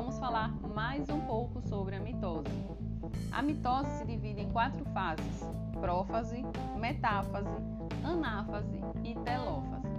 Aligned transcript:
vamos 0.00 0.18
falar 0.18 0.48
mais 0.74 1.10
um 1.10 1.20
pouco 1.20 1.60
sobre 1.60 1.94
a 1.94 2.00
mitose. 2.00 2.48
A 3.30 3.42
mitose 3.42 3.98
se 3.98 4.06
divide 4.06 4.40
em 4.40 4.50
quatro 4.50 4.82
fases: 4.94 5.46
prófase, 5.78 6.42
metáfase, 6.74 7.50
anáfase 8.02 8.80
e 9.04 9.14
telófase. 9.16 9.90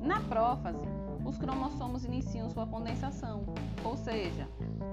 Na 0.00 0.20
prófase, 0.20 0.86
os 1.22 1.36
cromossomos 1.36 2.02
iniciam 2.06 2.48
sua 2.48 2.66
condensação, 2.66 3.44
ou 3.84 3.94
seja, 3.94 4.48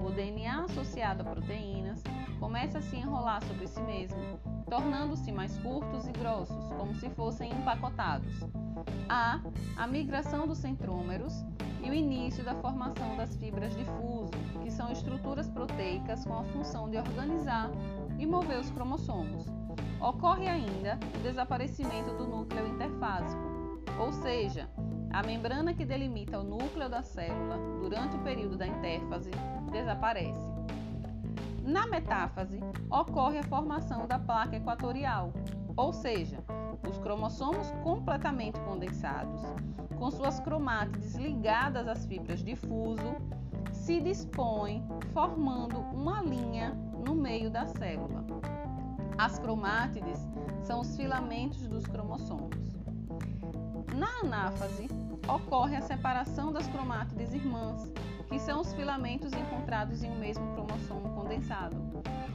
o 0.06 0.10
DNA 0.10 0.64
associado 0.64 1.22
a 1.22 1.24
proteínas 1.24 2.02
começa 2.40 2.78
a 2.78 2.82
se 2.82 2.96
enrolar 2.96 3.44
sobre 3.44 3.68
si 3.68 3.80
mesmo, 3.82 4.40
tornando-se 4.68 5.30
mais 5.30 5.56
curtos 5.58 6.08
e 6.08 6.12
grossos, 6.12 6.70
como 6.70 6.94
se 6.94 7.10
fossem 7.10 7.52
empacotados. 7.52 8.40
Há 9.08 9.40
a 9.76 9.86
migração 9.86 10.46
dos 10.48 10.58
centrômeros 10.58 11.44
e 11.84 11.90
o 11.90 11.94
início 11.94 12.42
da 12.42 12.54
formação 12.54 13.14
das 13.16 13.36
fibras 13.36 13.76
de 13.76 13.84
fuso, 13.84 14.32
que 14.62 14.70
são 14.70 14.90
estruturas 14.90 15.48
proteicas 15.48 16.24
com 16.24 16.38
a 16.38 16.44
função 16.44 16.90
de 16.90 16.96
organizar 16.96 17.70
e 18.18 18.24
mover 18.24 18.58
os 18.58 18.70
cromossomos. 18.70 19.46
Ocorre 20.00 20.48
ainda 20.48 20.98
o 21.16 21.22
desaparecimento 21.22 22.14
do 22.14 22.26
núcleo 22.26 22.66
interfásico, 22.66 23.42
ou 23.98 24.12
seja, 24.12 24.66
a 25.12 25.22
membrana 25.22 25.74
que 25.74 25.84
delimita 25.84 26.38
o 26.38 26.44
núcleo 26.44 26.88
da 26.88 27.02
célula 27.02 27.58
durante 27.80 28.16
o 28.16 28.20
período 28.20 28.56
da 28.56 28.66
intérfase 28.66 29.30
desaparece. 29.70 30.59
Na 31.70 31.86
metáfase, 31.86 32.58
ocorre 32.90 33.38
a 33.38 33.44
formação 33.44 34.04
da 34.04 34.18
placa 34.18 34.56
equatorial, 34.56 35.32
ou 35.76 35.92
seja, 35.92 36.42
os 36.88 36.98
cromossomos 36.98 37.70
completamente 37.84 38.58
condensados, 38.62 39.40
com 39.96 40.10
suas 40.10 40.40
cromátides 40.40 41.14
ligadas 41.14 41.86
às 41.86 42.04
fibras 42.06 42.42
de 42.42 42.56
fuso, 42.56 43.14
se 43.70 44.00
dispõem 44.00 44.84
formando 45.12 45.78
uma 45.94 46.20
linha 46.22 46.76
no 47.06 47.14
meio 47.14 47.48
da 47.48 47.64
célula. 47.66 48.26
As 49.16 49.38
cromátides 49.38 50.28
são 50.64 50.80
os 50.80 50.96
filamentos 50.96 51.68
dos 51.68 51.86
cromossomos. 51.86 52.74
Na 53.94 54.08
anáfase, 54.24 54.88
ocorre 55.28 55.76
a 55.76 55.82
separação 55.82 56.52
das 56.52 56.66
cromátides 56.66 57.32
irmãs, 57.32 57.92
são 58.50 58.62
os 58.62 58.72
filamentos 58.72 59.32
encontrados 59.32 60.02
em 60.02 60.10
um 60.10 60.18
mesmo 60.18 60.44
cromossomo 60.54 61.14
condensado. 61.14 61.76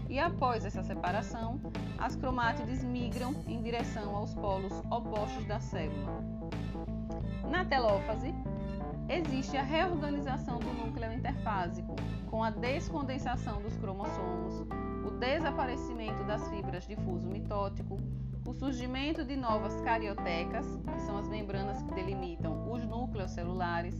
E 0.09 0.17
após 0.17 0.63
essa 0.63 0.81
separação, 0.81 1.59
as 1.97 2.15
cromátides 2.15 2.85
migram 2.85 3.35
em 3.45 3.61
direção 3.61 4.15
aos 4.15 4.33
polos 4.33 4.71
opostos 4.89 5.43
da 5.43 5.59
célula. 5.59 6.23
Na 7.51 7.65
telófase, 7.65 8.33
existe 9.09 9.57
a 9.57 9.61
reorganização 9.61 10.57
do 10.57 10.73
núcleo 10.73 11.11
interfásico, 11.11 11.97
com 12.31 12.41
a 12.41 12.49
descondensação 12.49 13.61
dos 13.61 13.75
cromossomos, 13.75 14.61
o 15.05 15.11
desaparecimento 15.19 16.23
das 16.23 16.47
fibras 16.47 16.87
de 16.87 16.95
fuso 16.95 17.27
mitótico, 17.27 17.99
o 18.47 18.53
surgimento 18.53 19.25
de 19.25 19.35
novas 19.35 19.81
cariotecas, 19.81 20.65
que 20.93 21.01
são 21.01 21.17
as 21.17 21.27
membranas 21.27 21.83
que 21.83 21.93
delimitam 21.93 22.54
celulares, 23.31 23.95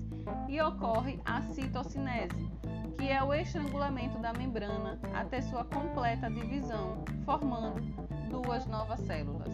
e 0.48 0.62
ocorre 0.62 1.20
a 1.26 1.42
citocinese, 1.42 2.50
que 2.98 3.09
é 3.09 3.22
o 3.23 3.34
estrangulamento 3.34 4.18
da 4.20 4.34
membrana 4.34 5.00
até 5.14 5.42
sua 5.42 5.64
completa 5.66 6.30
divisão, 6.30 7.04
formando 7.26 7.81
duas 8.30 8.66
novas 8.66 9.00
células. 9.02 9.53